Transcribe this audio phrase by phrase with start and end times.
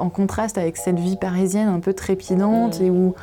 [0.00, 2.84] En contraste avec cette vie parisienne un peu trépidante Mm.
[2.84, 3.14] et où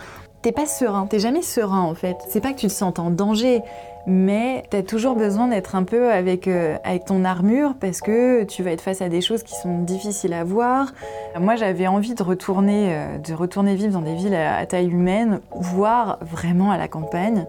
[0.42, 2.16] t'es pas serein, t'es jamais serein en fait.
[2.30, 3.62] C'est pas que tu te sens en danger,
[4.06, 8.64] mais t'as toujours besoin d'être un peu avec, euh, avec ton armure parce que tu
[8.64, 10.94] vas être face à des choses qui sont difficiles à voir.
[11.40, 14.88] Moi j'avais envie de retourner, euh, de retourner vivre dans des villes à, à taille
[14.90, 17.46] humaine, voire vraiment à la campagne.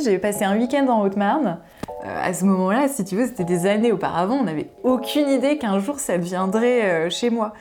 [0.00, 1.58] J'ai passé un week-end en Haute-Marne.
[2.04, 5.58] Euh, à ce moment-là, si tu veux, c'était des années auparavant, on n'avait aucune idée
[5.58, 7.54] qu'un jour ça deviendrait chez moi.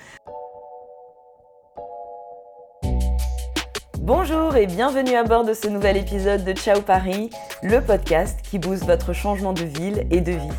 [4.09, 7.29] Bonjour et bienvenue à bord de ce nouvel épisode de Ciao Paris,
[7.61, 10.49] le podcast qui booste votre changement de ville et de vie.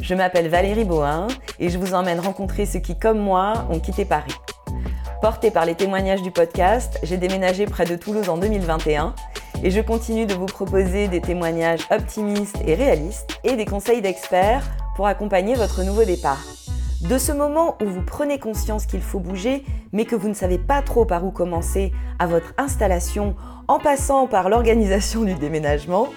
[0.00, 1.28] Je m'appelle Valérie Bohin
[1.60, 4.34] et je vous emmène rencontrer ceux qui, comme moi, ont quitté Paris.
[5.20, 9.14] Portée par les témoignages du podcast, j'ai déménagé près de Toulouse en 2021
[9.62, 14.68] et je continue de vous proposer des témoignages optimistes et réalistes et des conseils d'experts
[14.96, 16.42] pour accompagner votre nouveau départ.
[17.02, 20.58] De ce moment où vous prenez conscience qu'il faut bouger, mais que vous ne savez
[20.58, 23.34] pas trop par où commencer à votre installation
[23.66, 26.08] en passant par l'organisation du déménagement,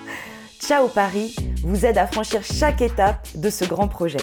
[0.60, 4.20] Ciao Paris vous aide à franchir chaque étape de ce grand projet.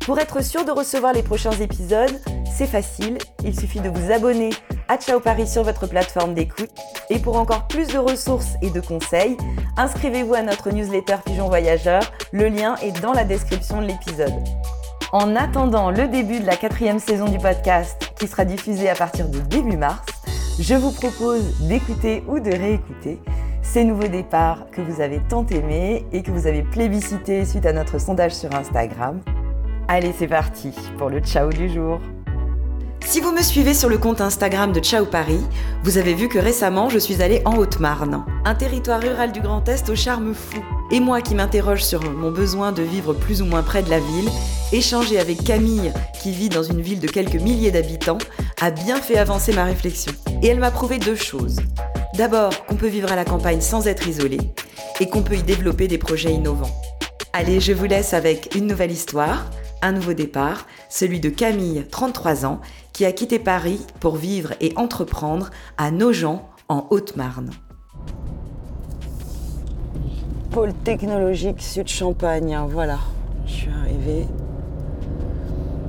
[0.00, 2.20] Pour être sûr de recevoir les prochains épisodes,
[2.56, 4.50] c'est facile, il suffit de vous abonner
[4.88, 6.70] à Ciao Paris sur votre plateforme d'écoute.
[7.10, 9.36] Et pour encore plus de ressources et de conseils,
[9.76, 14.34] inscrivez-vous à notre newsletter Pigeon Voyageur, le lien est dans la description de l'épisode.
[15.14, 19.28] En attendant le début de la quatrième saison du podcast, qui sera diffusée à partir
[19.28, 20.04] de début mars,
[20.58, 23.20] je vous propose d'écouter ou de réécouter
[23.62, 27.72] ces nouveaux départs que vous avez tant aimés et que vous avez plébiscités suite à
[27.72, 29.20] notre sondage sur Instagram.
[29.86, 32.00] Allez, c'est parti pour le ciao du jour.
[33.06, 35.44] Si vous me suivez sur le compte Instagram de Ciao Paris,
[35.84, 39.68] vous avez vu que récemment je suis allée en Haute-Marne, un territoire rural du Grand
[39.68, 40.64] Est au charme fou.
[40.90, 44.00] Et moi qui m'interroge sur mon besoin de vivre plus ou moins près de la
[44.00, 44.28] ville,
[44.76, 48.18] échanger avec Camille, qui vit dans une ville de quelques milliers d'habitants,
[48.60, 50.12] a bien fait avancer ma réflexion.
[50.42, 51.56] Et elle m'a prouvé deux choses.
[52.16, 54.38] D'abord, qu'on peut vivre à la campagne sans être isolé,
[55.00, 56.74] et qu'on peut y développer des projets innovants.
[57.32, 59.50] Allez, je vous laisse avec une nouvelle histoire,
[59.82, 62.60] un nouveau départ, celui de Camille, 33 ans,
[62.92, 67.50] qui a quitté Paris pour vivre et entreprendre à Nogent, en Haute-Marne.
[70.50, 72.98] Pôle technologique Sud-Champagne, voilà,
[73.46, 74.26] je suis arrivée.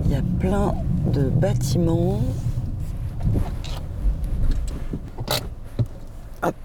[0.05, 0.75] Il y a plein
[1.07, 2.21] de bâtiments.
[6.43, 6.55] Hop.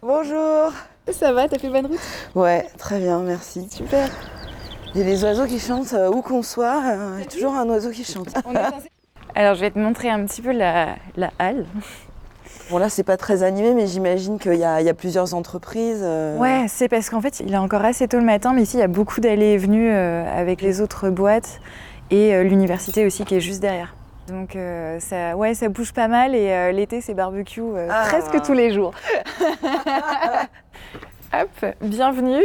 [0.00, 0.72] Bonjour
[1.10, 1.98] Ça va, t'as fait bonne route?
[2.34, 3.68] Ouais, très bien, merci.
[3.70, 4.08] Super.
[4.94, 7.30] Il y a des oiseaux qui chantent euh, où qu'on soit, euh, il y a
[7.30, 8.28] toujours un oiseau qui chante.
[9.34, 11.66] Alors je vais te montrer un petit peu la, la halle.
[12.70, 15.34] Bon là c'est pas très animé mais j'imagine qu'il y, a il y a plusieurs
[15.34, 16.00] entreprises.
[16.02, 18.76] euh, Ouais, c'est parce qu'en fait, il est encore assez tôt le matin, mais ici,
[18.76, 21.60] il y a beaucoup d'allées et venues euh, avec les autres boîtes
[22.10, 23.94] et euh, l'université aussi qui est juste derrière.
[24.28, 24.56] Donc,
[25.00, 28.04] ça, ouais, ça bouge pas mal et l'été, c'est barbecue Ah.
[28.08, 28.92] presque tous les jours.
[31.34, 32.44] Hop, bienvenue.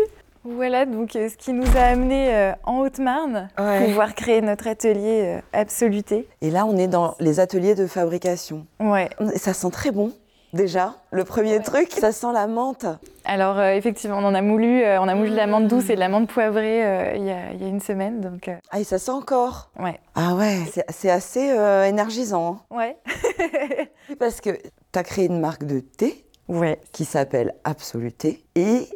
[0.55, 3.79] Voilà donc euh, ce qui nous a amené euh, en Haute-Marne Ouais.
[3.79, 6.27] pour pouvoir créer notre atelier euh, Absoluté.
[6.41, 8.65] Et là on est dans les ateliers de fabrication.
[8.79, 10.11] Ouais, Et ça sent très bon
[10.53, 10.95] déjà.
[11.11, 12.85] Le premier truc, ça sent la menthe.
[13.25, 15.89] alors euh, effectivement, on en a moulu, euh, on a moulu de la menthe douce
[15.89, 18.49] et de la menthe poivrée euh, il y, a, il y a une semaine, donc
[18.71, 19.69] Ah et ça sent encore.
[19.79, 19.99] ouais.
[20.15, 20.59] Ah ouais,
[20.89, 21.53] c'est- assez
[21.87, 22.59] énergisant.
[22.71, 22.97] Ouais.
[23.05, 24.15] hein.
[24.19, 26.79] Parce que tu as créé une marque de thé ouais.
[26.93, 28.43] qui s'appelle Absoluté.
[28.55, 28.87] Et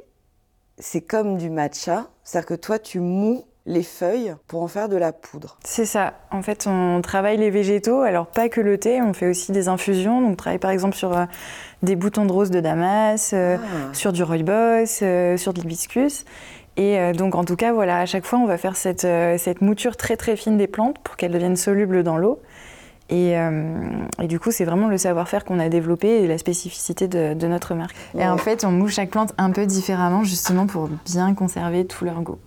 [0.81, 4.95] c'est comme du matcha, c'est-à-dire que toi, tu mous les feuilles pour en faire de
[4.97, 5.59] la poudre.
[5.63, 6.15] C'est ça.
[6.31, 8.01] En fait, on travaille les végétaux.
[8.01, 10.19] Alors, pas que le thé, on fait aussi des infusions.
[10.19, 11.25] Donc, on travaille par exemple sur euh,
[11.83, 13.93] des boutons de rose de Damas, euh, Ah.
[13.93, 16.25] sur du rooibos, euh, sur de l'hibiscus.
[16.77, 19.05] Et donc, en tout cas, voilà, à chaque fois, on va faire cette,
[19.37, 22.39] cette mouture très très fine des plantes pour qu'elles deviennent solubles dans l'eau.
[23.09, 23.89] Et, euh,
[24.21, 27.47] et du coup, c'est vraiment le savoir-faire qu'on a développé et la spécificité de, de
[27.47, 27.95] notre marque.
[28.17, 32.05] Et en fait, on mouche chaque plante un peu différemment, justement pour bien conserver tout
[32.05, 32.37] leur goût.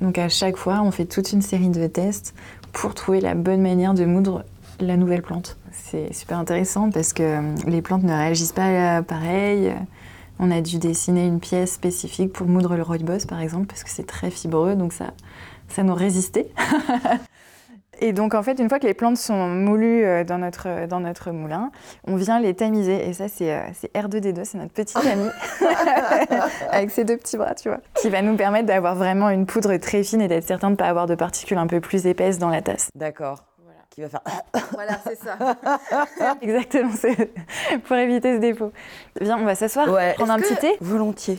[0.00, 2.34] Donc à chaque fois, on fait toute une série de tests
[2.72, 4.44] pour trouver la bonne manière de moudre
[4.80, 5.56] la nouvelle plante.
[5.72, 9.74] C'est super intéressant parce que euh, les plantes ne réagissent pas pareil.
[10.38, 13.90] On a dû dessiner une pièce spécifique pour moudre le rooibos, par exemple, parce que
[13.90, 15.12] c'est très fibreux, donc ça,
[15.68, 16.48] ça nous résistait.
[18.00, 21.00] Et donc, en fait, une fois que les plantes sont moulues euh, dans notre, dans
[21.00, 21.70] notre moulin,
[22.06, 23.08] on vient les tamiser.
[23.08, 25.28] Et ça, c'est euh, c'est R2D2, c'est notre petit ami,
[26.70, 29.76] avec ses deux petits bras, tu vois, qui va nous permettre d'avoir vraiment une poudre
[29.76, 32.38] très fine et d'être certain de ne pas avoir de particules un peu plus épaisses
[32.38, 32.88] dans la tasse.
[32.94, 33.42] D'accord.
[33.90, 34.20] Qui va faire.
[34.72, 35.36] Voilà, c'est ça.
[36.40, 37.32] Exactement, c'est
[37.84, 38.70] pour éviter ce défaut.
[39.20, 40.14] Viens, on va s'asseoir, Ouais.
[40.14, 40.76] prendre un petit thé.
[40.80, 41.38] Volontiers.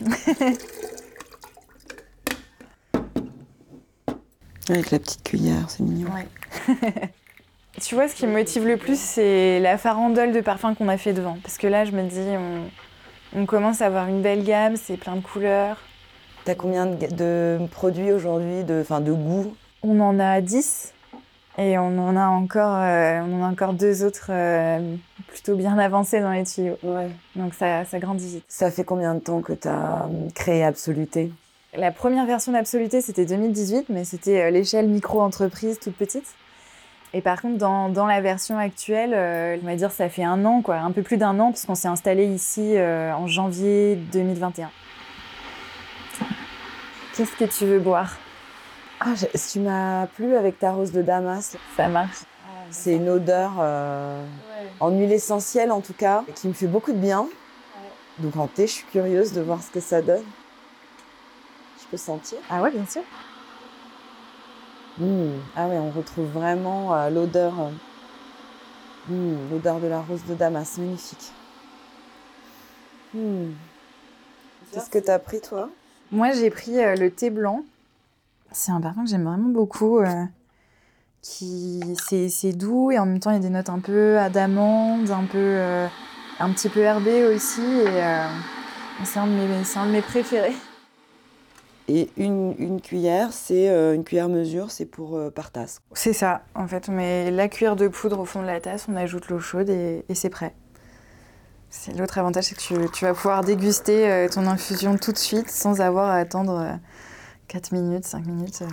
[4.70, 6.08] Avec la petite cuillère, c'est mignon.
[7.80, 10.96] tu vois, ce qui me motive le plus, c'est la farandole de parfums qu'on a
[10.96, 11.38] fait devant.
[11.42, 12.36] Parce que là, je me dis,
[13.36, 15.76] on, commence à avoir une belle gamme, c'est plein de couleurs.
[16.44, 19.54] T'as combien de, produits aujourd'hui, de, de goûts?
[19.82, 20.94] On en a 10.
[21.58, 24.94] Et on en a encore, euh, on en a encore deux autres euh,
[25.26, 26.78] plutôt bien avancés dans les tuyaux.
[27.34, 28.44] Donc ça, ça grandit vite.
[28.48, 31.32] Ça fait combien de temps que tu as euh, créé Absoluté?
[31.74, 36.26] La première version d'Absoluté, c'était 2018, mais c'était l'échelle micro-entreprise toute petite.
[37.12, 39.14] Et par contre, dans, dans la version actuelle,
[39.62, 41.88] on va dire ça fait un an, quoi, un peu plus d'un an, puisqu'on s'est
[41.88, 44.70] installé ici en janvier 2021.
[47.16, 48.16] Qu'est-ce que tu veux boire?
[49.00, 49.14] Ah,
[49.52, 51.56] tu m'as plu avec ta rose de Damas.
[51.76, 52.18] Ça marche.
[52.70, 54.22] C'est une odeur euh,
[54.78, 57.26] en huile essentielle en tout cas, qui me fait beaucoup de bien.
[58.18, 60.22] Donc en thé, je suis curieuse de voir ce que ça donne.
[61.90, 63.02] Peux sentir Ah ouais, bien sûr.
[64.98, 65.40] Mmh.
[65.56, 70.78] Ah ouais, on retrouve vraiment euh, l'odeur, euh, mmh, l'odeur de la rose de Damas,
[70.78, 71.32] magnifique.
[73.14, 73.52] Mmh.
[74.72, 75.68] Qu'est-ce que tu as pris toi?
[76.12, 77.64] Moi, j'ai pris le thé blanc
[78.52, 79.98] c'est un parfum que j'aime vraiment beaucoup.
[80.00, 80.24] Euh,
[81.22, 85.10] qui c'est doux et en même temps il y a des notes un peu d'amande,
[85.10, 85.86] un peu euh,
[86.38, 88.26] un petit peu herbé aussi et euh,
[89.04, 90.56] c'est un, un, de mes préférés.
[91.90, 95.80] Et une, une cuillère, c'est une cuillère mesure, c'est pour par tasse.
[95.92, 96.88] C'est ça, en fait.
[96.88, 99.68] On met la cuillère de poudre au fond de la tasse, on ajoute l'eau chaude
[99.68, 100.54] et, et c'est prêt.
[101.68, 105.50] C'est l'autre avantage, c'est que tu, tu, vas pouvoir déguster ton infusion tout de suite
[105.50, 106.78] sans avoir à attendre
[107.50, 108.62] 4 minutes, 5 minutes.
[108.62, 108.66] Euh.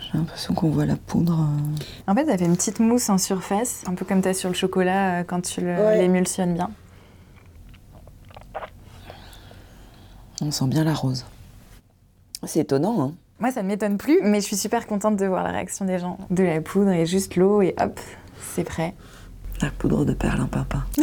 [0.00, 1.38] J'ai l'impression qu'on voit la poudre.
[1.40, 2.10] Euh.
[2.10, 4.48] En fait, ça fait une petite mousse en surface, un peu comme tu as sur
[4.48, 6.70] le chocolat euh, quand tu l'émulsionnes bien.
[10.42, 11.24] On sent bien la rose.
[12.44, 15.44] C'est étonnant, hein Moi, ça ne m'étonne plus, mais je suis super contente de voir
[15.44, 16.16] la réaction des gens.
[16.30, 18.00] De la poudre et juste l'eau et hop,
[18.54, 18.94] c'est prêt.
[19.60, 20.84] La poudre de perlimpinpin.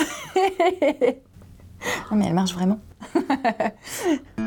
[2.11, 2.79] non, mais elle marche vraiment.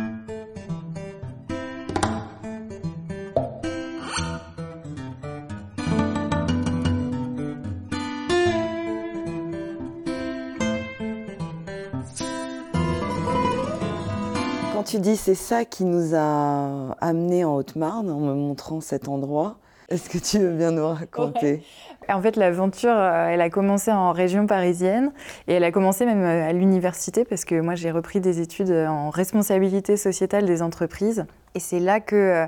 [14.90, 19.58] tu dis c'est ça qui nous a amenés en Haute-Marne en me montrant cet endroit,
[19.88, 21.62] est-ce que tu veux bien nous raconter?
[22.08, 25.12] En fait, l'aventure, euh, elle a commencé en région parisienne
[25.46, 28.72] et elle a commencé même euh, à l'université parce que moi, j'ai repris des études
[28.72, 31.24] en responsabilité sociétale des entreprises.
[31.54, 32.46] Et c'est là que euh,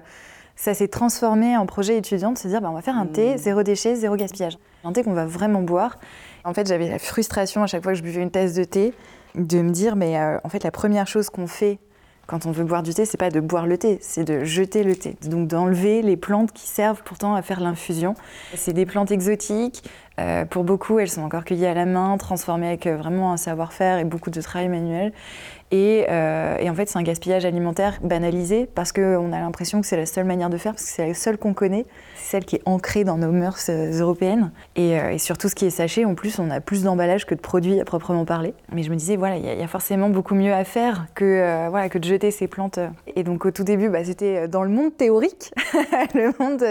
[0.56, 3.35] ça s'est transformé en projet étudiant de se dire bah, on va faire un thé,
[3.35, 3.38] mmh.
[3.38, 4.59] zéro déchet, zéro gaspillage.
[4.83, 5.97] Un thé qu'on va vraiment boire.
[6.45, 8.95] En fait, j'avais la frustration à chaque fois que je buvais une tasse de thé
[9.37, 11.79] de me dire mais en fait, la première chose qu'on fait
[12.27, 14.85] quand on veut boire du thé, c'est pas de boire le thé, c'est de jeter
[14.85, 15.17] le thé.
[15.29, 18.15] Donc d'enlever les plantes qui servent pourtant à faire l'infusion.
[18.55, 19.83] C'est des plantes exotiques.
[20.23, 23.37] Euh, pour beaucoup, elles sont encore cueillies à la main, transformées avec euh, vraiment un
[23.37, 25.13] savoir-faire et beaucoup de travail manuel.
[25.73, 29.97] Euh, et, en fait, c'est un gaspillage alimentaire banalisé parce qu'on a l'impression que c'est
[29.97, 32.57] la seule manière de faire, parce que c'est la seule qu'on connaît, c'est celle qui
[32.57, 34.53] est ancrée dans nos mœurs euh, européennes.
[34.77, 37.27] Et, euh, et, sur tout ce qui est sachet, en plus, on a plus d'emballage
[37.27, 38.55] que de produits à proprement parler.
[38.73, 41.89] Mais je me disais, voilà, il y, a forcément beaucoup mieux à faire que, voilà,
[41.89, 42.79] que de jeter ces plantes.
[43.17, 45.53] Et donc, au tout début, bah, c'était dans le monde théorique,
[46.14, 46.62] le monde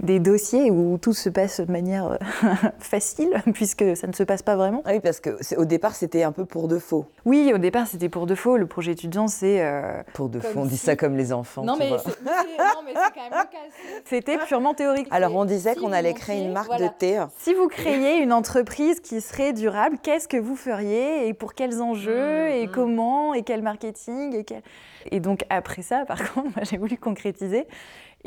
[0.00, 2.18] des dossiers où tout se passe de manière
[2.78, 4.82] facile, puisque ça ne se passe pas vraiment.
[4.84, 7.06] Ah oui, parce qu'au départ, c'était un peu pour de faux.
[7.24, 8.56] Oui, au départ, c'était pour de faux.
[8.56, 9.62] Le projet étudiant, c'est.
[9.62, 11.64] Euh, pour de faux, on dit ça comme les enfants.
[11.64, 13.58] Non, mais c'est quand même le cas.
[14.04, 15.08] C'était purement théorique.
[15.10, 17.24] Alors, on disait qu'on allait créer une marque de thé.
[17.38, 21.80] Si vous créiez une entreprise qui serait durable, qu'est-ce que vous feriez et pour quels
[21.82, 22.70] enjeux mmh, et mmh.
[22.70, 24.62] comment et quel marketing et, quel...
[25.10, 27.66] et donc, après ça, par contre, moi, j'ai voulu concrétiser.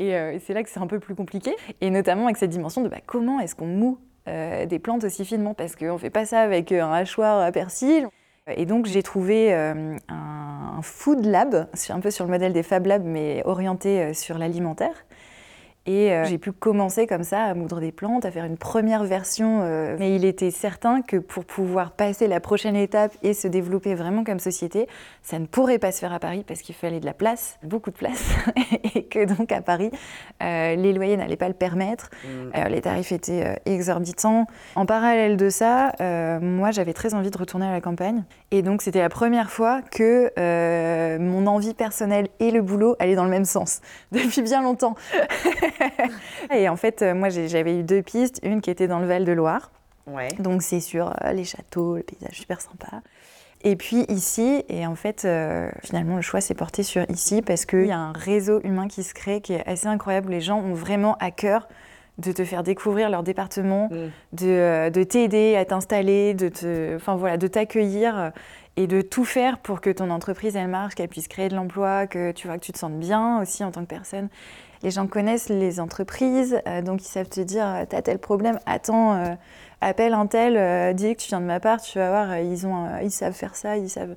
[0.00, 1.54] Euh, et, c'est là que c'est un peu plus compliqué.
[1.80, 3.98] Et notamment avec cette dimension de bah, comment est-ce qu'on moue
[4.28, 5.54] euh, des plantes aussi finement?
[5.54, 8.08] Parce qu'on ne fait pas ça avec un hachoir à persil.
[8.46, 12.84] Et donc j'ai trouvé euh, un food lab, un peu sur le modèle des Fab
[12.84, 15.06] Labs, mais orienté euh, sur l'alimentaire.
[15.86, 19.04] Et euh, j'ai pu commencer comme ça à moudre des plantes, à faire une première
[19.04, 19.60] version.
[19.62, 23.94] Euh, mais il était certain que pour pouvoir passer la prochaine étape et se développer
[23.94, 24.88] vraiment comme société,
[25.22, 27.90] ça ne pourrait pas se faire à Paris parce qu'il fallait de la place, beaucoup
[27.90, 28.34] de place.
[28.94, 29.90] et que donc à Paris,
[30.42, 32.08] euh, les loyers n'allaient pas le permettre.
[32.24, 32.68] Mm.
[32.70, 34.46] les tarifs étaient exorbitants.
[34.76, 35.92] En parallèle de ça,
[36.40, 38.24] moi j'avais très envie de retourner à la campagne.
[38.56, 40.30] Et donc c'était la première fois que
[41.18, 43.80] mon envie personnelle et le boulot allaient dans le même sens.
[44.12, 44.94] Depuis bien longtemps.
[46.54, 48.40] et en fait, euh, moi, j'avais eu deux pistes.
[48.42, 49.70] Une qui était dans le Val de Loire.
[50.38, 53.02] Donc, c'est sur euh, les châteaux, le paysage super sympa.
[53.62, 57.64] Et puis ici, et en fait, euh, finalement, le choix s'est porté sur ici parce
[57.64, 60.30] qu'il y a un réseau humain qui se crée qui est assez incroyable.
[60.30, 61.66] Les gens ont vraiment à cœur
[62.18, 63.96] de te faire découvrir leur département, Mm.
[64.32, 68.30] de, euh, de t'aider à t'installer, de te, enfin voilà, de t'accueillir euh,
[68.76, 72.06] et de tout faire pour que ton entreprise elle marche, qu'elle puisse créer de l'emploi,
[72.06, 74.28] que tu vois que tu te sentes bien aussi en tant que personne.
[74.82, 79.14] Les gens connaissent les entreprises, euh, donc ils savent te dire t'as tel problème, attends,
[79.14, 79.34] euh,
[79.80, 82.66] appelle un tel, euh, dis que tu viens de ma part, tu vas voir, ils
[82.66, 84.14] ont, ils savent faire ça, ils savent.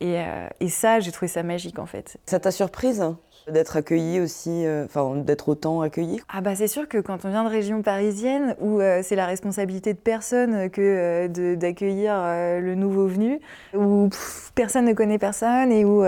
[0.00, 0.22] Et,
[0.60, 2.18] et ça, j'ai trouvé ça magique en fait.
[2.26, 3.16] Ça t'a surprise hein,
[3.50, 7.28] d'être accueilli aussi, euh, enfin d'être autant accueilli Ah bah c'est sûr que quand on
[7.30, 12.14] vient de région parisienne, où euh, c'est la responsabilité de personne que euh, de- d'accueillir
[12.14, 13.40] le nouveau venu,
[13.76, 14.08] où
[14.54, 16.04] personne ne connaît personne et où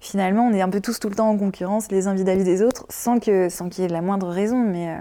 [0.00, 2.62] finalement on est un peu tous tout le temps en concurrence les uns vis-à-vis des
[2.62, 4.58] autres sans que sans qu'il y ait la moindre raison.
[4.58, 4.96] Mais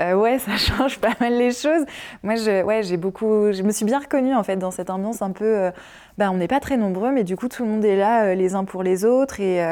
[0.00, 1.84] euh, ouais, ça change pas mal les choses.
[2.22, 5.22] Moi, je, ouais, j'ai beaucoup, je me suis bien reconnue en fait dans cette ambiance
[5.22, 5.44] un peu.
[5.44, 5.70] euh,
[6.18, 8.54] bah, on n'est pas très nombreux, mais du coup tout le monde est là les
[8.54, 9.64] uns pour les autres et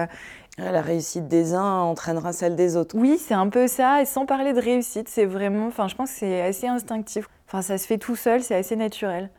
[0.59, 2.97] La réussite des uns entraînera celle des autres.
[2.97, 4.02] oui, c'est un peu ça.
[4.02, 5.66] Et sans parler de réussite, c'est vraiment.
[5.66, 7.28] Enfin, je pense que c'est assez instinctif.
[7.49, 9.30] Enfin, ça se fait tout seul, c'est assez naturel.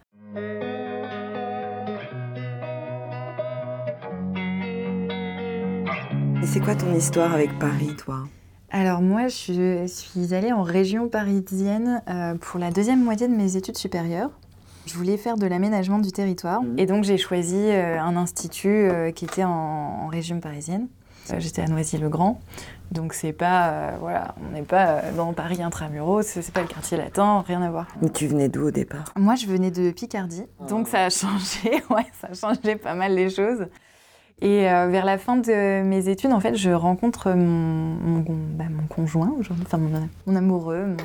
[6.42, 8.24] Et c'est quoi ton histoire avec Paris, toi?
[8.72, 13.58] Alors, moi, je suis allée en région parisienne euh, pour la deuxième moitié de mes
[13.58, 14.32] études supérieures.
[14.86, 16.64] Je voulais faire de l'aménagement du territoire.
[16.64, 16.80] Mhm.
[16.80, 20.88] Et donc, j'ai choisi euh, un institut euh, qui était en région parisienne.
[21.40, 22.40] J'étais à Noisy-le-Grand.
[22.92, 23.70] Donc, c'est pas.
[23.70, 27.62] euh, voilà, on n'est pas euh, dans Paris intramuros, c'est pas le quartier latin, rien
[27.62, 27.88] à voir.
[28.02, 29.14] Mais tu venais d'où au départ?
[29.16, 33.14] Moi, je venais de Picardie, donc ça a changé, ouais, ça a changé pas mal
[33.16, 33.68] les choses.
[34.44, 38.64] Et euh, vers la fin de mes études, en fait, je rencontre mon, mon, bah,
[38.70, 40.98] mon conjoint aujourd'hui, enfin mon, mon amoureux, mon-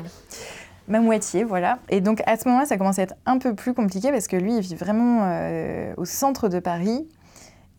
[0.87, 1.77] ma moitié, voilà.
[1.89, 4.35] Et donc à ce moment-là, ça commence à être un peu plus compliqué parce que
[4.37, 7.07] lui, il vit vraiment euh, au centre de Paris.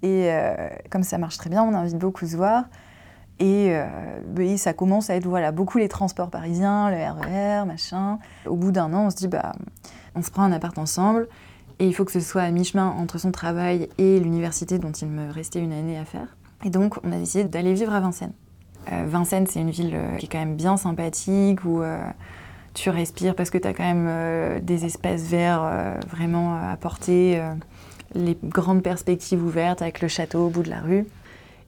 [0.03, 2.65] Et euh, comme ça marche très bien, on invite beaucoup se voir.
[3.41, 3.87] Et, euh,
[4.39, 8.19] et ça commence à être voilà, beaucoup les transports parisiens, le RER, machin.
[8.47, 9.53] Au bout d'un an, on se dit, bah,
[10.15, 11.29] on se prend un appart ensemble
[11.79, 15.09] et il faut que ce soit à mi-chemin entre son travail et l'université dont il
[15.09, 16.37] me restait une année à faire.
[16.65, 18.33] Et donc, on a décidé d'aller vivre à Vincennes.
[18.93, 21.83] Euh, Vincennes, c'est une ville qui est quand même bien sympathique, où
[22.75, 27.41] tu respires parce que tu as quand même des espaces verts vraiment à portée,
[28.15, 31.07] les grandes perspectives ouvertes avec le château au bout de la rue.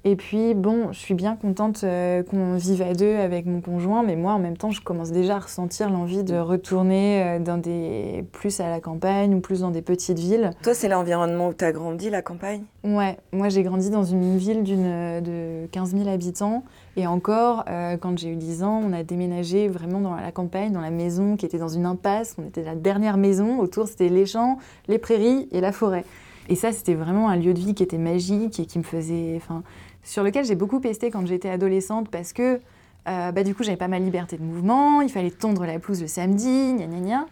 [0.02, 4.02] Et puis, bon, je suis bien contente euh, qu'on vive à deux avec mon conjoint,
[4.02, 7.58] mais moi, en même temps, je commence déjà à ressentir l'envie de retourner euh, dans
[7.58, 8.24] des...
[8.32, 10.52] plus à la campagne ou plus dans des petites villes.
[10.62, 12.62] Toi, c'est l'environnement où tu as grandi, la campagne?
[12.82, 16.64] Ouais, moi j'ai grandi dans une ville d'une, de 15 000 habitants.
[16.96, 20.72] Et encore, euh, quand j'ai eu 10 ans, on a déménagé vraiment dans la campagne,
[20.72, 22.36] dans la maison qui était dans une impasse.
[22.38, 23.58] On était la dernière maison.
[23.58, 24.56] Autour, c'était les champs,
[24.88, 26.06] les prairies et la forêt.
[26.50, 29.34] Et ça, c'était vraiment un lieu de vie qui était magique et qui me faisait.
[29.36, 29.62] Enfin,
[30.02, 32.60] sur lequel j'ai beaucoup pesté quand j'étais adolescente parce que
[33.08, 35.00] euh, bah, du coup, j'avais pas ma liberté de mouvement.
[35.00, 37.26] Il fallait tondre la pelouse le samedi, gna gna gna.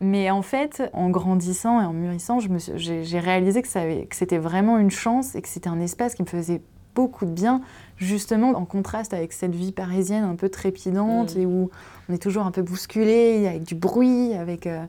[0.00, 3.68] Mais en fait, en grandissant et en mûrissant, j'ai réalisé que,
[4.10, 6.62] c'était vraiment une chance et que c'était un espace qui me faisait
[6.94, 7.60] beaucoup de bien,
[7.96, 11.70] justement en contraste avec cette vie parisienne un peu trépidante et où
[12.08, 14.66] on est toujours un peu bousculé, avec du bruit, avec...
[14.66, 14.84] euh,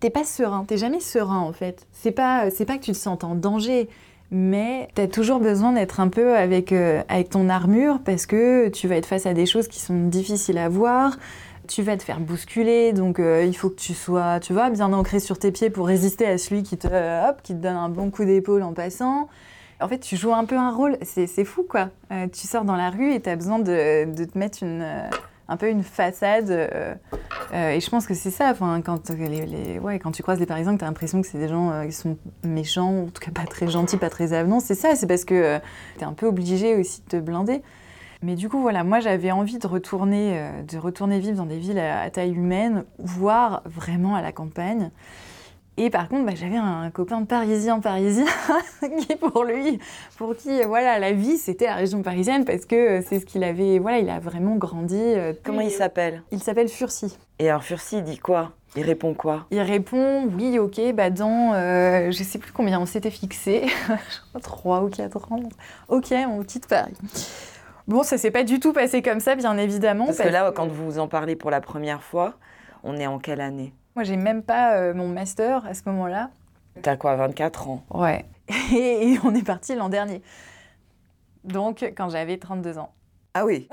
[0.00, 1.86] T'es pas serein, t'es jamais serein en fait.
[1.92, 3.88] C'est pas, c'est pas que tu te sens en danger,
[4.30, 8.86] mais t'as toujours besoin d'être un peu avec, euh, avec ton armure parce que tu
[8.86, 11.16] vas être face à des choses qui sont difficiles à voir.
[11.66, 14.92] Tu vas te faire bousculer, donc euh, il faut que tu sois, tu vois, bien
[14.92, 17.88] ancré sur tes pieds pour résister à celui qui te, hop, qui te donne un
[17.88, 19.28] bon coup d'épaule en passant.
[19.80, 21.90] En fait, tu joues un peu un rôle, c'est fou quoi.
[22.12, 24.82] Euh, tu sors dans la rue et tu as besoin de, de te mettre une,
[24.82, 25.10] euh,
[25.48, 26.50] un peu une façade.
[26.50, 26.94] euh,
[27.54, 30.38] euh, et je pense que c'est ça, enfin, quand, les, les- ouais, quand tu croises
[30.38, 33.06] des Parisiens, que tu as l'impression que c'est des gens euh, qui sont méchants, en
[33.06, 35.58] tout cas pas très gentils, pas très avenants, c'est ça, c'est parce que
[35.96, 37.62] tu es un peu obligé aussi de te blinder.
[38.22, 41.78] Mais du coup, voilà, moi j'avais envie de retourner, de retourner vivre dans des villes
[41.78, 44.90] à taille humaine, voire vraiment à la campagne.
[45.80, 48.26] Et par contre, bah, j'avais un copain de parisien parisien
[48.98, 49.78] qui, pour lui,
[50.16, 53.24] pour qui, euh, voilà, la vie c'était la région parisienne parce que euh, c'est ce
[53.26, 54.98] qu'il avait, voilà, il a vraiment grandi.
[55.00, 56.22] euh, Comment il s'appelle?
[56.32, 57.16] Il s'appelle Furcy.
[57.38, 58.50] Et alors, Furcy, il dit quoi?
[58.74, 59.46] Il répond quoi?
[59.52, 64.20] Il répond oui, ok, bah dans, euh, je sais plus combien on s'était fixé, je
[64.30, 65.42] crois 3 ou 4 ans.
[65.88, 66.92] Ok, on quitte Paris.
[67.86, 70.06] Bon, ça s'est pas du tout passé comme ça, bien évidemment.
[70.06, 72.34] Parce que là, quand vous en parlez pour la première fois,
[72.82, 73.72] on est en quelle année?
[73.98, 76.30] Moi, j'ai même pas euh, mon master à ce moment-là.
[76.82, 77.82] T'as quoi, 24 ans?
[77.90, 78.24] Ouais.
[78.72, 80.22] Et, et on est parti l'an dernier.
[81.42, 82.92] Donc, quand j'avais 32 ans.
[83.34, 83.68] Ah oui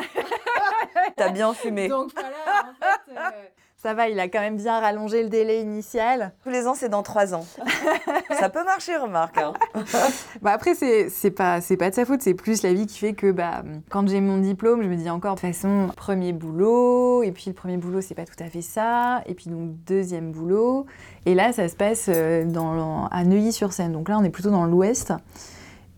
[1.15, 1.89] T'as bien fumé.
[1.89, 2.29] Donc voilà,
[2.63, 3.44] en fait, euh,
[3.85, 6.33] ça va, il a quand même bien rallongé le délai initial.
[6.43, 7.45] Tous les ans, c'est dans trois ans.
[8.39, 9.37] ça peut marcher, remarque.
[9.37, 9.53] Hein.
[10.41, 13.31] bah après, c'est pas, pas de sa faute, c'est plus la vie qui fait que
[13.31, 13.61] bah,
[13.91, 17.43] quand j'ai mon diplôme, je me dis encore, de toute façon, premier boulot, et puis
[17.45, 20.87] le premier boulot, c'est pas tout à fait ça, et puis donc deuxième boulot.
[21.27, 23.91] Et là, ça se passe euh, dans, à Neuilly-sur-Seine.
[23.91, 25.13] Donc là, on est plutôt dans l'ouest.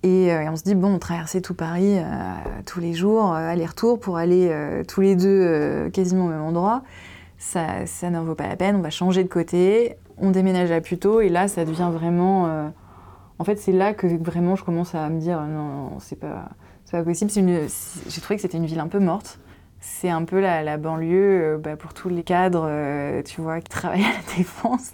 [0.04, 2.04] Et, euh, on se dit, bon, on traversait tout Paris euh,
[2.66, 4.54] tous les jours, aller-retour, pour aller
[4.90, 6.84] tous les deux quasiment au même endroit
[7.38, 10.82] ça, ça n'en vaut pas la peine, on va changer de côté, on déménage à
[10.82, 12.48] Puteaux, et là, ça devient vraiment...
[12.48, 12.68] Euh,
[13.40, 16.50] en fait, c'est là que vraiment je commence à me dire, non, c'est pas,
[16.92, 17.32] pas possible.
[17.32, 19.40] J'ai trouvé que c'était une ville un peu morte.
[19.80, 23.70] C'est un peu la, banlieue euh, bah, pour tous les cadres, euh, tu vois, qui
[23.70, 24.94] travaillent à la défense,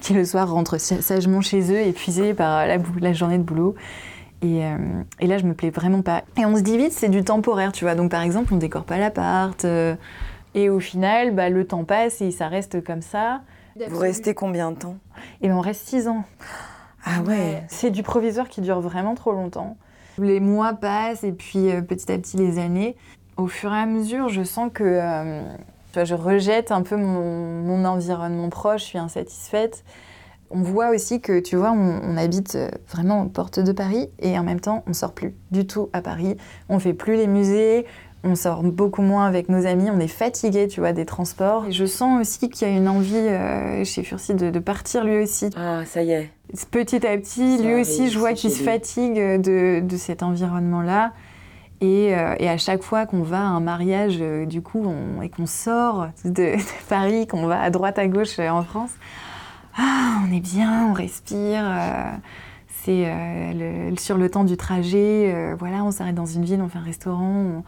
[0.00, 3.74] qui le soir rentrent sagement chez eux, épuisés par la, la journée de boulot.
[4.42, 4.62] Et,
[5.18, 6.22] et, là, je me plais vraiment pas.
[6.38, 7.94] Et on se dit vite, c'est du temporaire, tu vois.
[7.94, 9.66] Donc, par exemple, on décore pas l'appart.
[10.54, 13.42] Et au final, bah, le temps passe et ça reste comme ça.
[13.88, 14.96] Vous restez combien de temps?
[15.40, 16.24] Et ben, on reste six ans.
[17.04, 19.76] Ah ouais C'est du provisoire qui dure vraiment trop longtemps.
[20.18, 22.96] Les mois passent et puis euh, petit à petit les années.
[23.36, 25.42] Au fur et à mesure, je sens que euh,
[25.94, 29.84] je rejette un peu mon, mon, environnement proche, je suis insatisfaite.
[30.50, 34.10] On voit aussi que, tu vois, on, on, habite euh, vraiment aux portes de Paris
[34.18, 36.36] et en même temps, on sort plus du tout à Paris.
[36.68, 37.86] On fait plus les musées,
[38.22, 41.66] on sort beaucoup moins avec nos amis, on est fatigué, tu vois, des transports.
[41.66, 45.22] Et je sens aussi qu'il y a une envie euh, chez Fursi de, partir lui
[45.22, 45.48] aussi.
[45.56, 46.30] Ah, ça y est.
[46.70, 51.12] Petit à petit, lui aussi, je vois qu'il se fatigue de, cet environnement-là.
[51.80, 54.84] Et, euh, et, à chaque fois qu'on va à un mariage, euh, du coup,
[55.22, 56.56] et qu'on sort de,
[56.90, 58.90] Paris, qu'on va à droite à gauche en France,
[59.78, 61.64] ah, on est bien, on respire.
[62.84, 63.10] c'est
[63.98, 67.62] sur le temps du trajet, voilà, on s'arrête dans une ville, on fait un restaurant,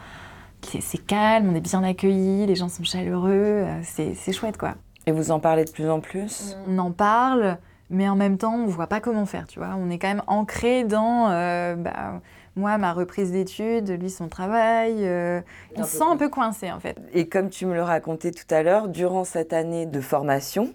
[0.80, 3.30] c'est calme, on est bien accueillis, les gens sont chaleureux,
[3.66, 4.74] euh, c'est chouette quoi.
[5.06, 6.56] Et vous en parlez de plus en plus?
[6.68, 7.58] On en parle,
[7.90, 9.74] mais en même temps, on voit pas comment faire, tu vois.
[9.76, 12.20] On est quand même ancré dans, euh, bah,
[12.54, 14.98] moi, ma reprise d'études, lui, son travail.
[15.00, 15.40] Euh,
[15.74, 16.96] on se sent un peu coincé, en fait.
[17.12, 20.72] Et comme tu me le racontais tout à l'heure, durant cette année de formation,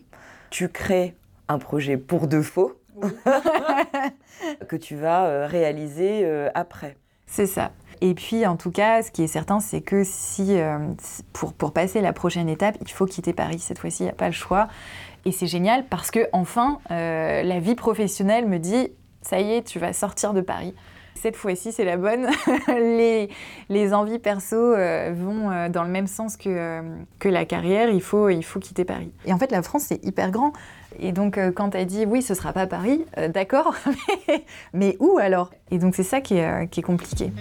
[0.49, 1.15] tu crées
[1.47, 2.73] un projet pour de faux
[4.67, 6.97] que tu vas réaliser après.
[7.27, 7.71] C'est ça.
[8.01, 10.77] Et puis, en tout cas, ce qui est certain, c'est que si, euh,
[11.33, 13.59] pour, pour, passer la prochaine étape, il faut quitter Paris.
[13.59, 14.67] Cette fois-ci, il n'y a pas le choix.
[15.25, 18.89] Et c'est génial parce que, enfin, euh, la vie professionnelle me dit
[19.21, 20.73] ça y est, tu vas sortir de Paris.
[21.15, 22.27] Cette fois-ci, c'est la bonne.
[22.67, 23.29] les,
[23.69, 26.81] les, envies perso euh, vont dans le même sens que,
[27.17, 27.89] que la carrière.
[27.89, 29.11] Il faut, il faut quitter Paris.
[29.25, 30.53] Et en fait, la France, c'est hyper grand.
[30.99, 33.75] Et donc, quand as dit oui, ce sera pas Paris, d'accord,
[34.73, 35.49] mais, où alors?
[35.71, 37.31] Et donc, c'est ça qui est compliqué.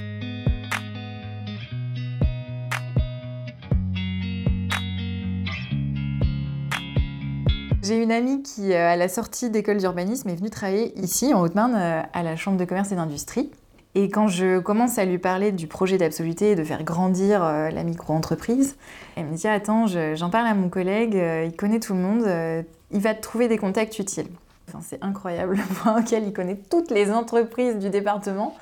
[7.87, 11.40] J'ai une amie qui, euh, à la sortie d'école d'urbanisme, est venue travailler ici, en
[11.40, 13.49] Haute-Marne, euh, à la Chambre de commerce et d'industrie.
[13.94, 17.70] Et quand je commence à lui parler du projet d'absoluté et de faire grandir euh,
[17.70, 18.77] la micro-entreprise,
[19.14, 23.01] elle me dit Attends, j'en parle à mon collègue, il connaît tout le monde, il
[23.01, 24.29] va te trouver des contacts utiles.
[24.68, 28.57] Enfin, c'est incroyable le point auquel il connaît toutes les entreprises du département.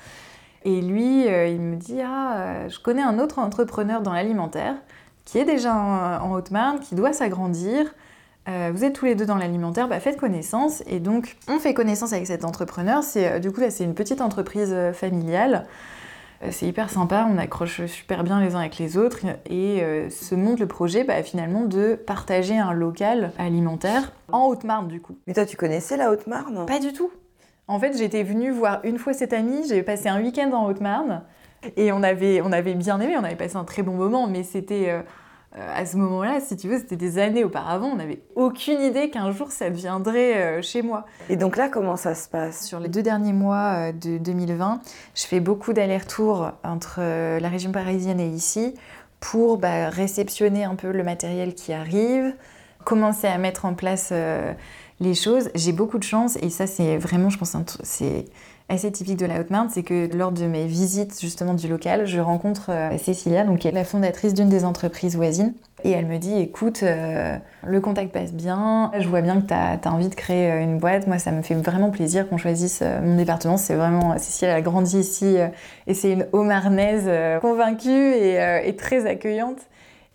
[0.65, 4.75] Et lui, il me dit Ah, je connais un autre entrepreneur dans l'alimentaire
[5.25, 7.87] qui est déjà en Haute-Marne, qui doit s'agrandir.
[8.47, 10.83] Euh, vous êtes tous les deux dans l'alimentaire, bah, faites connaissance.
[10.87, 13.03] Et donc, on fait connaissance avec cet entrepreneur.
[13.03, 15.65] C'est, euh, du coup, là, c'est une petite entreprise euh, familiale.
[16.51, 19.19] c'est hyper sympa, on accroche super bien les uns avec les autres.
[19.49, 25.01] Et se monte le projet, bah, finalement, de partager un local alimentaire en Haute-Marne, du
[25.01, 25.17] coup.
[25.25, 26.65] Mais toi, tu connaissais la Haute-Marne?
[26.67, 27.09] Pas du tout.
[27.67, 31.23] En fait, j'étais venue voir une fois cette amie, j'ai passé un week-end en Haute-Marne.
[31.77, 34.43] Et on avait, on avait bien aimé, on avait passé un très bon moment, mais
[34.43, 35.01] c'était euh,
[35.57, 39.31] à ce moment-là, si tu veux, c'était des années auparavant, on n'avait aucune idée qu'un
[39.31, 41.05] jour ça viendrait euh, chez moi.
[41.29, 42.65] Et donc là, comment ça se passe?
[42.65, 44.81] Sur les deux derniers mois euh, de 2020,
[45.15, 48.73] je fais beaucoup d'allers-retours entre la région parisienne et ici
[49.19, 52.33] pour bah, réceptionner un peu le matériel qui arrive,
[52.83, 54.11] commencer à mettre en place
[54.99, 55.49] les choses.
[55.55, 58.25] J'ai beaucoup de chance et ça, c'est vraiment, je pense, c'est
[58.67, 62.19] assez typique de la Haute-Marne, c'est que lors de mes visites justement du local, je
[62.19, 65.53] rencontre euh, Cécilia, donc qui est la fondatrice d'une des entreprises voisines.
[65.83, 69.53] Et elle me dit, écoute, euh, le contact passe bien, je vois bien que tu
[69.53, 71.05] as, envie de créer euh, une boîte.
[71.05, 73.57] Moi, ça me fait vraiment plaisir qu'on choisisse mon département.
[73.57, 75.37] C'est vraiment, Cécilia a grandi ici
[75.85, 77.09] et c'est une Haut-Marnaise
[77.41, 79.59] convaincue et, très accueillante.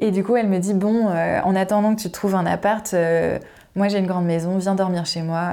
[0.00, 2.94] Et du coup, elle me dit, bon, en attendant que tu trouves un appart,
[3.76, 5.52] moi j'ai une grande maison, viens dormir chez moi.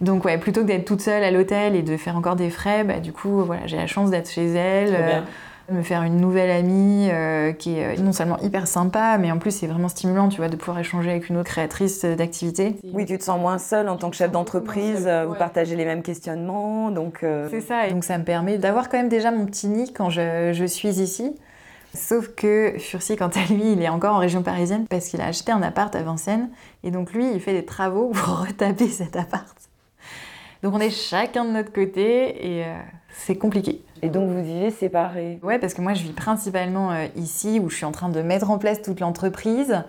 [0.00, 2.84] Donc ouais, plutôt que d'être toute seule à l'hôtel et de faire encore des frais,
[2.84, 4.94] bah, du coup voilà, j'ai la chance d'être chez elle.
[4.94, 5.20] Euh,
[5.68, 9.50] me faire une nouvelle amie euh, qui est non seulement hyper sympa, mais en plus
[9.50, 12.76] c'est vraiment stimulant, tu vois, de pouvoir échanger avec une autre créatrice d'activité.
[12.92, 16.02] Oui, tu te sens moins seule en tant que chef d'entreprise, vous partagez les mêmes
[16.02, 17.24] questionnements, donc...
[17.50, 20.08] C'est ça, et donc ça me permet d'avoir quand même déjà mon petit nid quand
[20.08, 21.34] je, je suis ici.
[21.96, 25.26] Sauf que Furcy, quant à lui, il est encore en région parisienne parce qu'il a
[25.26, 26.50] acheté un appart à Vincennes.
[26.84, 29.55] Et donc lui, il fait des travaux pour retaper cet appart.
[30.66, 32.76] Donc on est chacun de notre côté et euh,
[33.10, 33.84] c'est compliqué.
[34.02, 37.70] Et donc vous vivez séparés Ouais, parce que moi je vis principalement euh, ici où
[37.70, 39.84] je suis en train de mettre en place toute l'entreprise.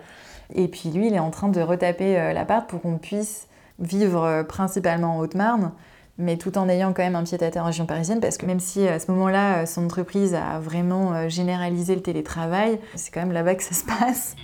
[0.54, 3.48] Et puis lui, il est en train de retaper euh, l'appart pour qu'on puisse
[3.80, 5.72] vivre principalement en Haute-Marne
[6.16, 8.46] mais tout en ayant quand même un pied à terre en région parisienne, parce que
[8.46, 13.30] même si à ce moment-là, son entreprise a vraiment généralisé le télétravail, c'est quand même
[13.30, 14.34] là-bas que ça se passe.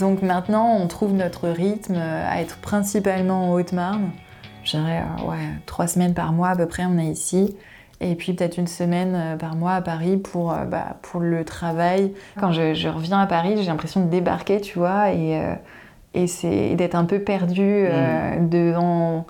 [0.00, 4.10] Donc maintenant, on trouve notre rythme à être principalement en Haute-Marne.
[4.64, 5.36] Je dirais, euh, ouais,
[5.66, 7.56] trois semaines par mois à peu près, on est ici.
[8.00, 12.12] Et puis peut-être une semaine euh, par mois à Paris pour, bah, pour le travail.
[12.38, 15.40] Quand je, reviens à Paris, j'ai l'impression de débarquer, tu vois, et,
[16.14, 18.48] et c'est d'être un peu perdu mmh.
[18.48, 19.26] devant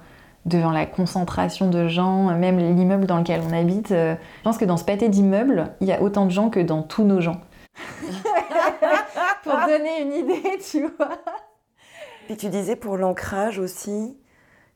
[0.46, 3.92] devant la concentration de gens, même l'immeuble dans lequel on habite.
[3.92, 6.60] Euh, je pense que dans ce pâté d'immeubles, il y a autant de gens que
[6.60, 7.40] dans tous nos gens.
[9.42, 11.18] pour donner une idée, tu vois.
[12.26, 14.16] Puis tu disais pour l'ancrage aussi,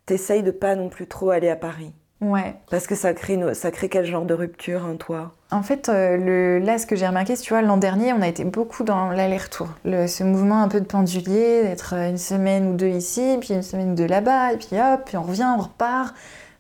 [0.06, 1.92] t'essayes de pas non plus trop aller à Paris.
[2.20, 2.56] Ouais.
[2.70, 5.32] Parce que ça crée, ça crée quel genre de rupture, hein, toi?
[5.50, 8.28] En fait, euh, le, là, ce que j'ai remarqué, tu vois, l'an dernier, on a
[8.28, 9.68] été beaucoup dans l'aller-retour.
[9.84, 13.92] Ce mouvement un peu de pendulier, d'être une semaine ou deux ici, puis une semaine
[13.92, 16.14] ou deux là-bas, et puis hop, puis on revient, on repart.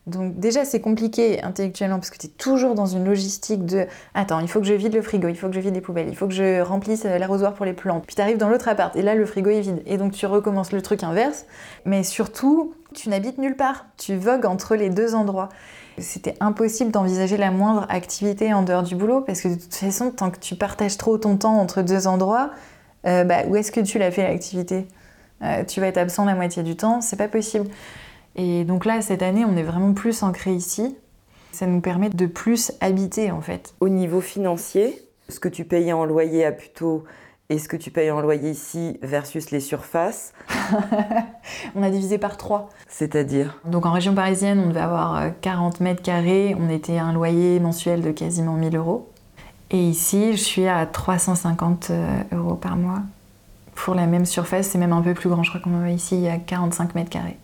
[0.06, 4.40] Donc déjà c'est compliqué intellectuellement parce que tu es toujours dans une logistique de attends,
[4.40, 6.16] il faut que je vide le frigo, il faut que je vide les poubelles, il
[6.16, 8.04] faut que je remplisse euh, l'arrosoir pour les plantes.
[8.06, 10.26] Puis tu arrives dans l'autre appart et là le frigo est vide et donc tu
[10.26, 11.46] recommences le truc inverse.
[11.86, 15.48] Mais surtout, tu n'habites nulle part, tu vogues entre les deux endroits.
[15.96, 20.10] C'était impossible d'envisager la moindre activité en dehors du boulot parce que de toute façon,
[20.10, 22.50] tant que tu partages trop ton temps entre deux endroits,
[23.06, 24.86] euh, bah, où est-ce que tu l'as fait l'activité?
[25.42, 27.68] Euh, Tu vas être absent la moitié du temps, c'est pas possible.
[28.36, 30.96] Et donc là, cette année, on est vraiment plus ancré ici.
[31.52, 33.74] Ça nous permet de plus habiter en fait.
[33.80, 37.04] Au niveau financier, ce que tu payais en loyer à Puteaux
[37.50, 40.32] et ce que tu payes en loyer ici versus les surfaces
[41.76, 42.70] On a divisé par trois.
[42.88, 47.04] C'est-à-dire Donc en région parisienne, on devait avoir 40 euh, mètres carrés, on était à
[47.04, 49.10] un loyer mensuel de quasiment 1000 euros.
[49.70, 53.02] Et ici, je suis à 350 euh, euros par mois.
[53.74, 55.42] Pour la même surface, c'est même un peu plus grand.
[55.42, 57.38] Je crois qu'on va ici, il y a 45 mètres carrés.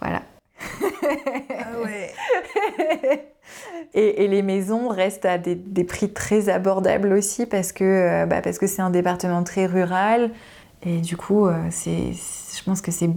[0.00, 0.22] Voilà.
[0.60, 2.14] Ah ouais.
[3.94, 8.58] et, les maisons restent à des, prix très abordables aussi parce que euh, bah, parce
[8.58, 10.30] que c'est un département très rural
[10.82, 13.10] et du coup euh, je pense que c'est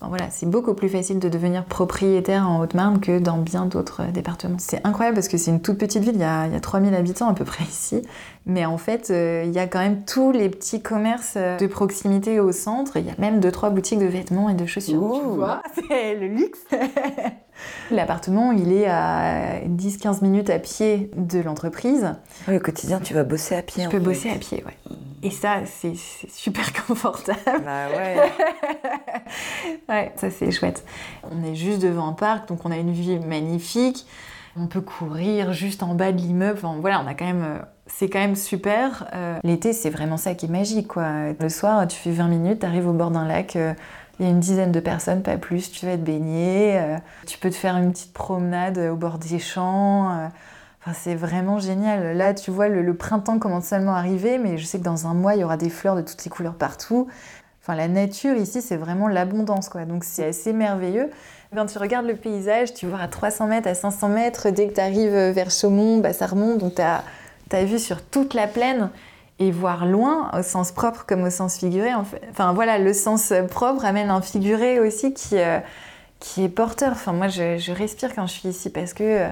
[0.00, 4.58] voilà, c'est beaucoup plus facile de devenir propriétaire en Haute-Marne que dans bien d'autres départements.
[4.58, 6.60] C'est incroyable parce que c'est une toute petite ville, il y, a, il y, a,
[6.60, 8.02] 3000 habitants à peu près ici.
[8.46, 12.38] Mais en fait, euh, il y a quand même tous les petits commerces de proximité
[12.38, 12.96] au centre.
[12.96, 15.20] Il y a même 2-3 boutiques de vêtements et de chaussures.
[15.20, 16.60] tu vois, c'est le luxe
[17.90, 22.14] L'appartement, il est à 10-15 minutes à pied de l'entreprise.
[22.46, 23.84] Oui, au quotidien, tu vas bosser à pied.
[23.84, 24.96] Je peux bosser à pied, ouais.
[25.22, 25.94] Et ça, c'est
[26.28, 27.64] super confortable.
[27.64, 28.16] Bah ouais.
[29.88, 30.84] ouais, ça c'est chouette.
[31.30, 34.06] On est juste devant un parc, donc on a une vue magnifique.
[34.56, 36.58] On peut courir juste en bas de l'immeuble.
[36.62, 37.44] Enfin, voilà, on a quand même.
[37.44, 39.08] Euh, c'est quand même super.
[39.14, 41.32] Euh, l'été, c'est vraiment ça qui est magique, quoi.
[41.38, 43.56] Le soir, tu fais 20 minutes, tu arrives au bord d'un lac.
[43.56, 43.72] Euh,
[44.18, 45.70] il y a une dizaine de personnes, pas plus.
[45.70, 46.80] Tu vas te baigner.
[47.26, 50.30] tu peux te faire une petite promenade au bord des champs
[50.94, 52.16] c'est vraiment génial.
[52.16, 55.14] Là, tu vois, le, printemps commence seulement à arriver, mais je sais que dans un
[55.14, 57.08] mois, il y aura des fleurs de toutes les couleurs partout.
[57.62, 59.84] Enfin, la nature ici, c'est vraiment l'abondance, quoi.
[59.84, 61.10] Donc, c'est assez merveilleux.
[61.54, 64.74] Quand tu regardes le paysage, tu vois à 300 mètres, à 500 mètres, dès que
[64.74, 66.58] tu arrives vers Chaumont, bah, ça remonte.
[66.58, 68.90] Donc, tu as, vu sur toute la plaine
[69.38, 71.90] et voir loin, au sens propre comme au sens figuré.
[71.94, 75.60] Enfin, voilà, le sens propre amène un figuré aussi qui, euh,
[76.18, 76.92] qui est porteur.
[76.92, 79.04] Enfin, moi, je, respire quand je suis ici parce que.
[79.04, 79.28] Euh,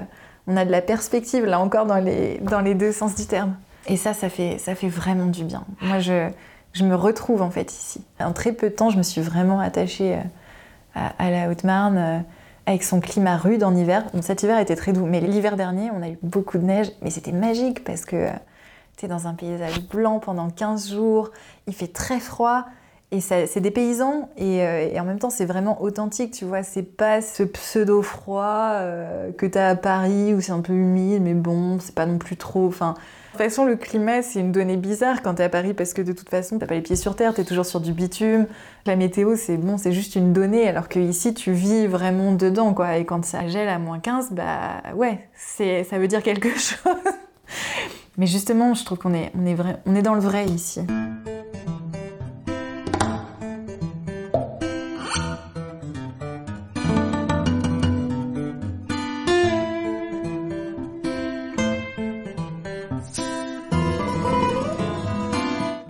[0.49, 3.57] on a de la perspective, là encore, dans les, dans les deux sens du terme.
[3.85, 5.65] Et ça, ça fait, ça fait vraiment du bien.
[5.81, 6.29] Moi, je,
[6.71, 8.01] je me retrouve en fait ici.
[8.21, 12.23] En très peu de temps, je me suis vraiment attachée euh, à, la Haute-Marne,
[12.65, 14.05] avec son climat rude en hiver.
[14.21, 17.09] cet hiver était très doux, mais l'hiver dernier, on a eu beaucoup de neige, mais
[17.09, 18.29] c'était magique parce que
[18.97, 21.31] tu es dans un paysage blanc pendant 15 jours,
[21.67, 22.65] il fait très froid,
[23.09, 26.61] et c'est des paysans euh, et, en même temps c'est vraiment authentique, tu vois.
[26.63, 31.21] C'est pas ce pseudo froid euh, que t'as à Paris où c'est un peu humide,
[31.21, 32.67] mais bon, c'est pas non plus trop.
[32.67, 32.97] De toute
[33.37, 36.27] façon, le climat c'est une donnée bizarre quand t'es à Paris parce que de toute
[36.27, 38.45] façon t'as pas les pieds sur terre, t'es toujours sur du bitume.
[38.85, 42.73] La météo c'est bon, c'est juste une donnée, alors que ici tu vis vraiment dedans,
[42.73, 42.97] quoi.
[42.97, 47.13] Et quand ça gèle à moins 15, bah ouais, ça veut dire quelque chose.
[48.19, 50.81] Mais justement, je trouve qu'on est, on est, vrai, on est dans le vrai ici.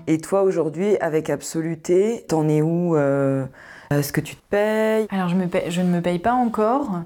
[0.09, 3.45] Et toi aujourd'hui, avec Absoluté, t'en es où euh,
[3.89, 5.07] Est-ce que tu te payes?
[5.11, 7.03] Alors je, me je, ne me paye pas encore.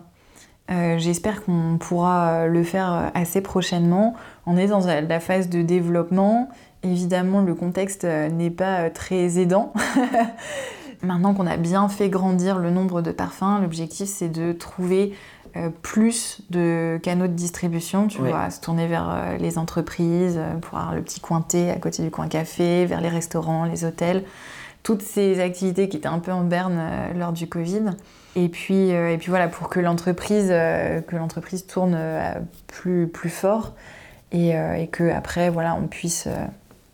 [0.72, 4.16] Euh, j'espère qu'on pourra le faire assez prochainement.
[4.46, 6.50] On est dans la phase de développement.
[6.84, 9.74] Évidemment, le contexte n'est pas très aidant.
[11.04, 15.14] Maintenant qu'on a bien fait grandir le nombre de parfums, l'objectif c'est de trouver
[15.58, 20.56] euh, plus de canaux de distribution, tu vois, se tourner vers euh, les entreprises, euh,
[20.56, 23.84] pour avoir le petit coin thé à côté du coin café, vers les restaurants, les
[23.84, 24.24] hôtels,
[24.82, 26.80] toutes ces activités qui étaient un peu en berne
[27.18, 27.92] lors du Covid.
[28.36, 32.00] Et puis, et puis voilà, pour que l'entreprise que l'entreprise tourne
[32.68, 33.74] plus, plus fort
[34.32, 36.30] et, et que après voilà, on puisse,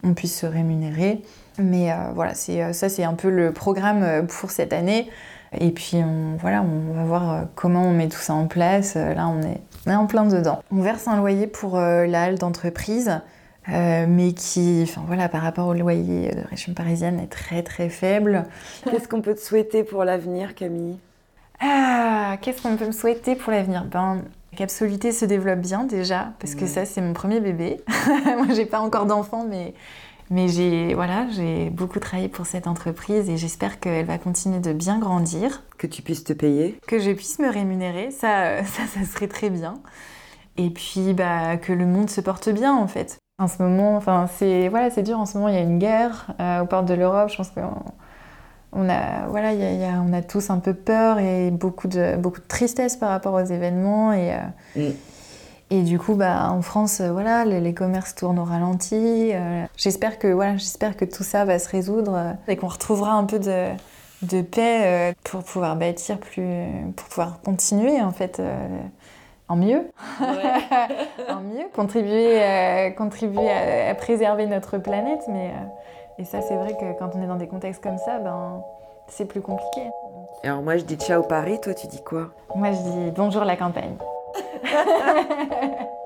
[0.04, 1.22] on puisse se rémunérer.
[1.60, 5.10] Mais voilà, c'est, ça c'est un peu le programme pour cette année.
[5.54, 8.94] Et puis on, voilà, on va voir euh, comment on met tout ça en place.
[8.96, 10.62] Euh, là, on est, en plein dedans.
[10.72, 13.22] On verse un loyer pour euh, la halle d'entreprise,
[13.70, 18.46] mais qui, enfin voilà, par rapport au loyer de région parisienne, est très très faible.
[18.90, 20.98] Qu'est-ce qu'on peut te souhaiter pour l'avenir, Camille?
[21.60, 23.86] Ah, qu'est-ce qu'on peut me souhaiter pour l'avenir?
[23.86, 24.24] Ben,
[24.56, 27.82] Capsolité se développe bien déjà, parce que ça, c'est mon premier bébé.
[28.26, 29.74] Moi, j'ai pas encore d'enfant, mais
[30.30, 34.74] mais j'ai voilà, j'ai beaucoup travaillé pour cette entreprise et j'espère qu'elle va continuer de
[34.74, 35.64] bien grandir.
[35.78, 36.78] Que tu puisses te payer.
[36.88, 39.76] Que je puisse me rémunérer, ça, ça, ça serait très bien.
[40.58, 43.20] Et puis bah, que le monde se porte bien en fait.
[43.40, 45.20] En ce moment, enfin c'est voilà, c'est dur.
[45.20, 47.30] En ce moment, il y a une guerre euh, aux portes de l'Europe.
[47.30, 47.84] Je pense qu'on
[48.74, 52.16] on a voilà, y y a, on a tous un peu peur et beaucoup de
[52.18, 54.94] beaucoup de tristesse par rapport aux événements et euh, mm.
[55.70, 59.34] Et du coup, bah, en France, euh, voilà, les, commerces tournent au ralenti.
[59.34, 63.26] Euh, j'espère que voilà, j'espère que tout ça va se résoudre et qu'on retrouvera un
[63.26, 63.68] peu de,
[64.22, 66.48] de paix pour pouvoir bâtir plus,
[66.96, 68.42] pour pouvoir continuer en fait
[69.50, 75.24] en mieux, en mieux, contribuer, contribuer à, préserver notre planète.
[75.28, 75.52] Mais
[76.20, 78.64] et ça, c'est vrai que quand on est dans des contextes comme ça, ben
[79.08, 79.90] c'est plus compliqué.
[80.44, 81.60] Alors moi, je dis ciao Paris.
[81.62, 82.30] Toi, tu dis quoi?
[82.56, 83.96] Moi, je dis bonjour la campagne.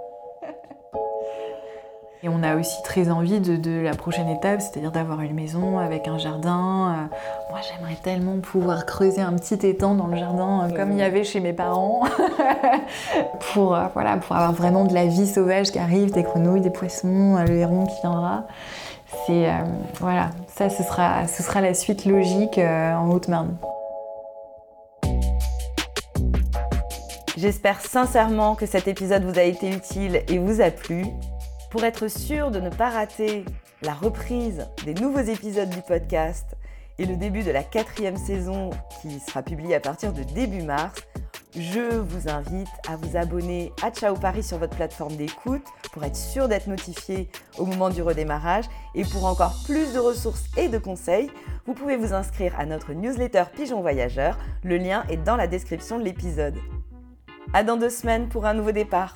[2.24, 6.08] Et on a aussi très envie de, la prochaine étape, c'est-à-dire d'avoir une maison avec
[6.08, 7.10] un jardin.
[7.10, 7.16] Euh,
[7.50, 11.02] moi, j'aimerais tellement pouvoir creuser un petit étang dans le jardin, euh, comme il y
[11.02, 12.04] avait chez mes parents,
[13.54, 16.70] pour, euh, voilà, pour avoir vraiment de la vie sauvage qui arrive, des grenouilles, des
[16.70, 18.44] poissons, le héron qui viendra.
[19.26, 19.48] C'est
[20.00, 23.58] voilà, ça, ce sera, ce sera la suite logique en Haute-Marne.
[27.38, 31.06] J'espère sincèrement que cet épisode vous a été utile et vous a plu.
[31.72, 33.46] Pour être sûr de ne pas rater
[33.82, 36.56] la reprise des nouveaux épisodes du podcast
[37.00, 38.70] et le début de la quatrième saison
[39.02, 41.02] qui sera publiée à partir de début mars,
[41.56, 46.16] je vous invite à vous abonner à Ciao Paris sur votre plateforme d'écoute pour être
[46.16, 48.66] sûr d'être notifié au moment du redémarrage.
[48.96, 51.30] Et pour encore plus de ressources et de conseils,
[51.66, 54.38] vous pouvez vous inscrire à notre newsletter Pigeon Voyageur.
[54.64, 56.56] Le lien est dans la description de l'épisode.
[57.54, 59.16] À dans deux semaines pour un nouveau départ.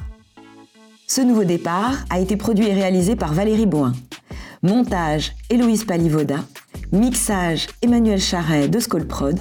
[1.07, 3.93] Ce nouveau départ a été produit et réalisé par Valérie Boin.
[4.61, 6.37] Montage Héloïse Palivoda.
[6.91, 9.39] Mixage Emmanuel Charret de Skolprod.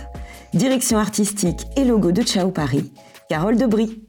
[0.54, 2.92] Direction artistique et logo de Ciao Paris.
[3.28, 4.03] Carole Debris.